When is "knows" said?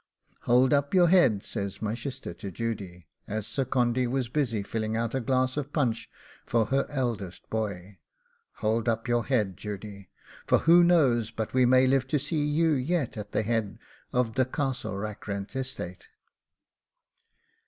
10.83-11.29